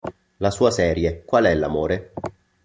La 0.39 0.49
sua 0.49 0.71
serie 0.71 1.23
"Qual 1.23 1.43
è 1.45 1.53
l'Amore? 1.53 2.13